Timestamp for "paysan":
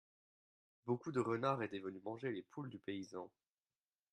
2.79-3.29